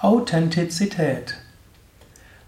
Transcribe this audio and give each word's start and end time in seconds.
Authentizität. 0.00 1.38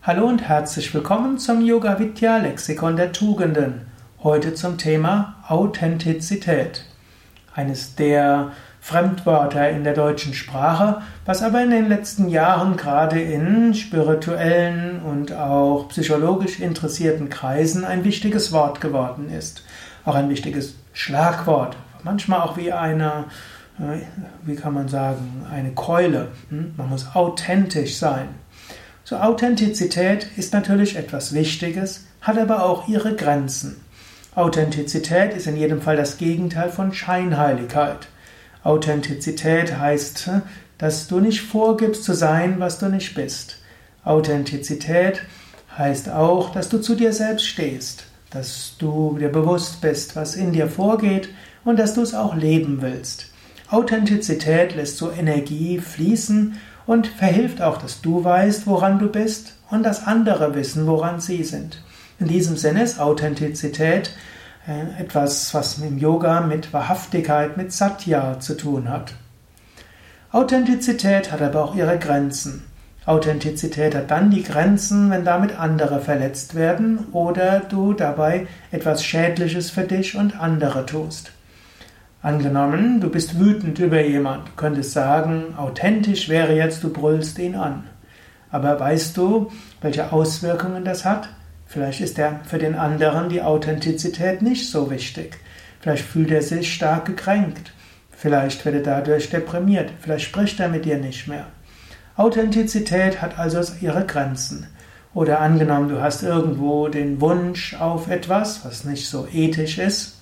Hallo 0.05 0.29
und 0.29 0.41
herzlich 0.41 0.95
willkommen 0.95 1.37
zum 1.37 1.61
Yoga 1.61 1.99
Vidya 1.99 2.37
Lexikon 2.37 2.95
der 2.95 3.11
Tugenden. 3.11 3.89
Heute 4.23 4.55
zum 4.55 4.79
Thema 4.79 5.35
Authentizität. 5.49 6.85
Eines 7.53 7.97
der 7.97 8.53
Fremdwörter 8.81 9.69
in 9.69 9.83
der 9.83 9.95
deutschen 9.95 10.33
Sprache, 10.33 11.03
was 11.25 11.43
aber 11.43 11.61
in 11.65 11.71
den 11.71 11.89
letzten 11.89 12.29
Jahren 12.29 12.77
gerade 12.77 13.21
in 13.21 13.75
spirituellen 13.75 15.03
und 15.03 15.33
auch 15.33 15.89
psychologisch 15.89 16.61
interessierten 16.61 17.31
Kreisen 17.31 17.85
ein 17.85 18.05
wichtiges 18.05 18.53
Wort 18.53 18.81
geworden 18.81 19.29
ist. 19.29 19.65
Auch 20.05 20.15
ein 20.15 20.29
wichtiges 20.29 20.77
Schlagwort, 20.93 21.77
manchmal 22.05 22.43
auch 22.43 22.57
wie 22.57 22.73
eine 22.73 23.25
wie 24.43 24.57
kann 24.57 24.75
man 24.75 24.89
sagen, 24.89 25.47
eine 25.51 25.73
Keule. 25.73 26.29
Hm? 26.51 26.75
Man 26.77 26.89
muss 26.89 27.15
authentisch 27.15 27.97
sein. 27.97 28.29
So 29.05 29.17
Authentizität 29.17 30.27
ist 30.37 30.53
natürlich 30.53 30.97
etwas 30.97 31.33
Wichtiges, 31.33 32.07
hat 32.21 32.39
aber 32.39 32.65
auch 32.65 32.89
ihre 32.89 33.17
Grenzen. 33.17 33.81
Authentizität 34.35 35.35
ist 35.35 35.47
in 35.47 35.57
jedem 35.57 35.81
Fall 35.81 35.97
das 35.97 36.19
Gegenteil 36.19 36.71
von 36.71 36.93
Scheinheiligkeit. 36.93 38.09
Authentizität 38.63 39.79
heißt, 39.79 40.27
hm, 40.27 40.43
dass 40.79 41.09
du 41.09 41.21
nicht 41.21 41.41
vorgibst 41.41 42.05
zu 42.05 42.15
sein, 42.15 42.61
was 42.61 42.79
du 42.79 42.89
nicht 42.89 43.15
bist. 43.15 43.59
Authentizität 44.05 45.23
heißt 45.77 46.11
auch, 46.11 46.53
dass 46.53 46.69
du 46.69 46.79
zu 46.79 46.95
dir 46.95 47.13
selbst 47.13 47.47
stehst, 47.47 48.05
dass 48.31 48.77
du 48.79 49.19
dir 49.19 49.31
bewusst 49.31 49.81
bist, 49.81 50.17
was 50.17 50.37
in 50.37 50.53
dir 50.53 50.69
vorgeht 50.69 51.29
und 51.65 51.79
dass 51.79 51.95
du 51.95 52.03
es 52.03 52.15
auch 52.15 52.35
leben 52.35 52.81
willst. 52.81 53.30
Authentizität 53.71 54.75
lässt 54.75 54.97
so 54.97 55.13
Energie 55.13 55.79
fließen 55.79 56.59
und 56.87 57.07
verhilft 57.07 57.63
auch, 57.63 57.79
dass 57.79 58.01
du 58.01 58.25
weißt, 58.25 58.67
woran 58.67 58.99
du 58.99 59.09
bist 59.09 59.55
und 59.71 59.85
dass 59.85 60.07
andere 60.07 60.55
wissen, 60.57 60.87
woran 60.87 61.21
sie 61.21 61.45
sind. 61.45 61.83
In 62.19 62.27
diesem 62.27 62.57
Sinne 62.57 62.83
ist 62.83 62.99
Authentizität 62.99 64.13
äh, 64.67 65.01
etwas, 65.01 65.55
was 65.55 65.79
im 65.79 65.99
Yoga 65.99 66.41
mit 66.41 66.73
Wahrhaftigkeit, 66.73 67.57
mit 67.57 67.73
Satya 67.73 68.41
zu 68.41 68.57
tun 68.57 68.89
hat. 68.89 69.15
Authentizität 70.33 71.31
hat 71.31 71.41
aber 71.41 71.65
auch 71.65 71.75
ihre 71.77 71.99
Grenzen. 71.99 72.65
Authentizität 73.07 73.95
hat 73.95 74.11
dann 74.11 74.31
die 74.31 74.43
Grenzen, 74.43 75.11
wenn 75.11 75.25
damit 75.25 75.59
andere 75.59 76.01
verletzt 76.01 76.55
werden 76.55 77.07
oder 77.13 77.61
du 77.61 77.93
dabei 77.93 78.47
etwas 78.73 79.05
Schädliches 79.05 79.71
für 79.71 79.85
dich 79.85 80.17
und 80.17 80.39
andere 80.39 80.87
tust. 80.87 81.33
Angenommen, 82.23 83.01
du 83.01 83.09
bist 83.09 83.41
wütend 83.41 83.79
über 83.79 84.03
jemand, 84.03 84.49
du 84.49 84.53
könntest 84.55 84.93
sagen, 84.93 85.55
authentisch 85.57 86.29
wäre 86.29 86.55
jetzt, 86.55 86.85
du 86.85 86.93
brüllst 86.93 87.39
ihn 87.39 87.55
an. 87.55 87.85
Aber 88.51 88.79
weißt 88.79 89.17
du, 89.17 89.51
welche 89.81 90.13
Auswirkungen 90.13 90.85
das 90.85 91.07
hat? 91.07 91.31
Vielleicht 91.65 92.03
ist 92.03 92.19
er 92.19 92.41
für 92.45 92.59
den 92.59 92.75
anderen 92.75 93.31
die 93.31 93.41
Authentizität 93.41 94.43
nicht 94.43 94.71
so 94.71 94.91
wichtig. 94.91 95.39
Vielleicht 95.81 96.05
fühlt 96.05 96.31
er 96.31 96.43
sich 96.43 96.75
stark 96.75 97.07
gekränkt. 97.07 97.73
Vielleicht 98.11 98.67
wird 98.67 98.75
er 98.75 98.83
dadurch 98.83 99.31
deprimiert. 99.31 99.91
Vielleicht 100.01 100.27
spricht 100.27 100.61
er 100.61 100.69
mit 100.69 100.85
dir 100.85 100.99
nicht 100.99 101.27
mehr. 101.27 101.47
Authentizität 102.17 103.23
hat 103.23 103.39
also 103.39 103.63
ihre 103.81 104.05
Grenzen. 104.05 104.67
Oder 105.15 105.41
angenommen, 105.41 105.89
du 105.89 106.03
hast 106.03 106.23
irgendwo 106.23 106.89
den 106.89 107.19
Wunsch 107.23 107.75
auf 107.81 108.11
etwas, 108.11 108.63
was 108.63 108.85
nicht 108.85 109.09
so 109.09 109.27
ethisch 109.33 109.79
ist, 109.79 110.20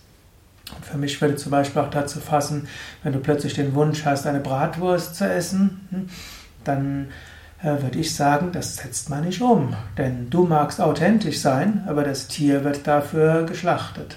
für 0.83 0.99
mich 0.99 1.21
würde 1.21 1.37
zum 1.37 1.51
Beispiel 1.51 1.83
auch 1.83 1.91
dazu 1.91 2.21
fassen, 2.21 2.69
wenn 3.03 3.13
du 3.13 3.21
plötzlich 3.21 3.55
den 3.55 3.75
Wunsch 3.75 4.05
hast, 4.05 4.27
eine 4.27 4.41
Bratwurst 4.41 5.15
zu 5.15 5.29
essen, 5.29 5.87
hm, 5.91 6.09
dann 6.65 7.09
äh, 7.63 7.83
würde 7.83 7.99
ich 7.99 8.15
sagen, 8.15 8.53
das 8.53 8.77
setzt 8.77 9.11
man 9.11 9.25
nicht 9.25 9.41
um. 9.41 9.75
Denn 9.97 10.31
du 10.31 10.45
magst 10.45 10.81
authentisch 10.81 11.41
sein, 11.41 11.85
aber 11.87 12.05
das 12.05 12.29
Tier 12.29 12.65
wird 12.65 12.87
dafür 12.87 13.45
geschlachtet. 13.45 14.17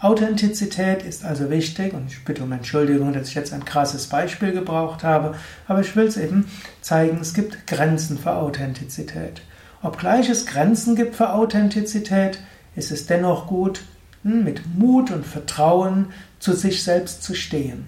Authentizität 0.00 1.04
ist 1.04 1.24
also 1.24 1.48
wichtig 1.48 1.94
und 1.94 2.08
ich 2.08 2.24
bitte 2.24 2.42
um 2.42 2.50
Entschuldigung, 2.50 3.12
dass 3.12 3.28
ich 3.28 3.36
jetzt 3.36 3.52
ein 3.52 3.64
krasses 3.64 4.08
Beispiel 4.08 4.50
gebraucht 4.50 5.04
habe, 5.04 5.36
aber 5.68 5.80
ich 5.80 5.94
will 5.94 6.06
es 6.06 6.16
eben 6.16 6.50
zeigen, 6.80 7.18
es 7.20 7.34
gibt 7.34 7.68
Grenzen 7.68 8.18
für 8.18 8.32
Authentizität. 8.32 9.42
Obgleich 9.80 10.28
es 10.28 10.46
Grenzen 10.46 10.96
gibt 10.96 11.14
für 11.14 11.32
Authentizität, 11.32 12.40
ist 12.74 12.90
es 12.90 13.06
dennoch 13.06 13.46
gut, 13.46 13.82
mit 14.22 14.62
Mut 14.76 15.10
und 15.10 15.26
Vertrauen 15.26 16.06
zu 16.38 16.52
sich 16.54 16.82
selbst 16.82 17.22
zu 17.22 17.34
stehen. 17.34 17.86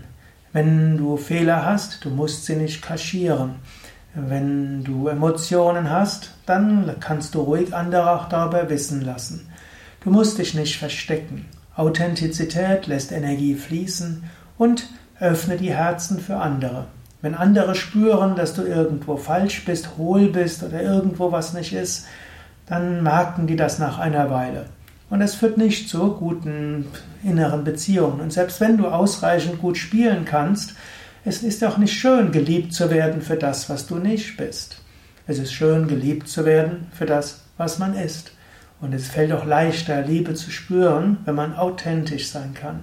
Wenn 0.53 0.97
du 0.97 1.17
Fehler 1.17 1.65
hast, 1.65 2.05
du 2.05 2.11
musst 2.11 2.47
sie 2.47 2.57
nicht 2.57 2.83
kaschieren. 2.83 3.57
Wenn 4.15 4.85
du 4.85 5.09
Emotionen 5.09 5.91
hast, 5.91 6.31
dann 6.47 6.95
kannst 7.01 7.35
du 7.35 7.41
ruhig 7.41 7.75
andere 7.75 8.13
auch 8.13 8.29
darüber 8.29 8.71
wissen 8.71 9.01
lassen. 9.01 9.49
Du 10.03 10.11
musst 10.11 10.39
dich 10.39 10.55
nicht 10.55 10.79
verstecken. 10.79 11.47
Authentizität 11.75 12.87
lässt 12.87 13.11
Energie 13.11 13.55
fließen 13.55 14.23
und 14.59 14.89
öffne 15.19 15.57
die 15.57 15.75
Herzen 15.75 16.21
für 16.21 16.37
andere. 16.37 16.87
Wenn 17.23 17.35
andere 17.35 17.75
spüren, 17.75 18.37
dass 18.37 18.55
du 18.55 18.63
irgendwo 18.63 19.17
falsch 19.17 19.65
bist, 19.65 19.97
hohl 19.97 20.29
bist 20.29 20.63
oder 20.63 20.83
irgendwo 20.83 21.33
was 21.33 21.55
nicht 21.55 21.73
ist, 21.73 22.07
dann 22.67 23.03
merken 23.03 23.47
die 23.47 23.57
das 23.57 23.79
nach 23.79 23.99
einer 23.99 24.31
Weile. 24.31 24.67
Und 25.15 25.21
es 25.21 25.37
führt 25.37 25.59
nicht 25.59 25.89
zu 25.89 26.11
guten 26.15 26.87
inneren 27.23 27.63
Beziehungen. 27.63 28.21
Und 28.21 28.33
selbst 28.33 28.61
wenn 28.61 28.77
du 28.77 28.89
ausreichend 28.89 29.61
gut 29.61 29.77
spielen 29.79 30.25
kannst, 30.25 30.75
es 31.25 31.45
ist 31.45 31.63
auch 31.63 31.79
nicht 31.79 31.93
schön, 31.93 32.33
geliebt 32.33 32.73
zu 32.73 32.91
werden 32.91 33.23
für 33.23 33.37
das, 33.37 33.71
was 33.71 33.87
du 33.87 33.99
nicht 33.99 34.37
bist. 34.37 34.83
Es 35.29 35.39
ist 35.39 35.53
schön, 35.53 35.87
geliebt 35.87 36.27
zu 36.27 36.45
werden 36.45 36.89
für 36.93 37.07
das, 37.07 37.45
was 37.59 37.79
man 37.79 37.95
ist. 37.95 38.33
Und 38.81 38.93
es 38.93 39.07
fällt 39.07 39.31
auch 39.31 39.45
leichter, 39.47 40.03
Liebe 40.03 40.35
zu 40.35 40.51
spüren, 40.51 41.19
wenn 41.27 41.37
man 41.37 41.55
authentisch 41.55 42.31
sein 42.31 42.53
kann. 42.53 42.83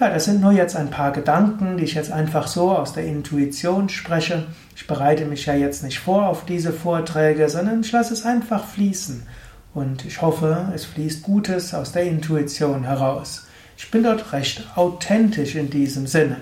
Ja, 0.00 0.10
das 0.10 0.24
sind 0.24 0.40
nur 0.40 0.50
jetzt 0.50 0.74
ein 0.74 0.90
paar 0.90 1.12
Gedanken, 1.12 1.76
die 1.76 1.84
ich 1.84 1.94
jetzt 1.94 2.10
einfach 2.10 2.48
so 2.48 2.76
aus 2.76 2.92
der 2.92 3.06
Intuition 3.06 3.88
spreche. 3.88 4.42
Ich 4.74 4.88
bereite 4.88 5.26
mich 5.26 5.46
ja 5.46 5.54
jetzt 5.54 5.84
nicht 5.84 6.00
vor 6.00 6.26
auf 6.26 6.44
diese 6.44 6.72
Vorträge, 6.72 7.48
sondern 7.48 7.82
ich 7.82 7.92
lasse 7.92 8.12
es 8.12 8.26
einfach 8.26 8.66
fließen. 8.66 9.28
Und 9.76 10.06
ich 10.06 10.22
hoffe, 10.22 10.72
es 10.74 10.86
fließt 10.86 11.22
Gutes 11.22 11.74
aus 11.74 11.92
der 11.92 12.04
Intuition 12.04 12.84
heraus. 12.84 13.46
Ich 13.76 13.90
bin 13.90 14.04
dort 14.04 14.32
recht 14.32 14.66
authentisch 14.74 15.54
in 15.54 15.68
diesem 15.68 16.06
Sinne. 16.06 16.38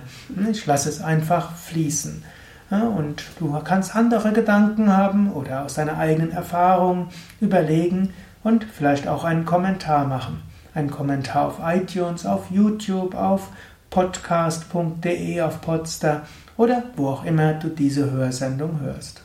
Ich 0.53 0.65
lasse 0.67 0.89
es 0.89 1.03
einfach 1.03 1.57
fließen. 1.57 2.23
Und 2.71 3.25
du 3.41 3.53
kannst 3.65 3.97
andere 3.97 4.33
Gedanken 4.33 4.97
haben 4.97 5.33
oder 5.33 5.65
aus 5.65 5.75
deiner 5.75 5.99
eigenen 5.99 6.31
Erfahrung 6.31 7.09
überlegen 7.41 8.15
und 8.45 8.63
vielleicht 8.73 9.09
auch 9.09 9.25
einen 9.25 9.45
Kommentar 9.45 10.07
machen. 10.07 10.41
Einen 10.73 10.93
Kommentar 10.93 11.49
auf 11.49 11.59
iTunes, 11.61 12.25
auf 12.27 12.53
YouTube, 12.53 13.17
auf 13.17 13.49
podcast.de, 13.91 15.41
auf 15.41 15.61
Podster 15.61 16.23
oder 16.57 16.85
wo 16.95 17.09
auch 17.09 17.25
immer 17.25 17.55
du 17.55 17.67
diese 17.67 18.13
Hörsendung 18.13 18.79
hörst. 18.79 19.23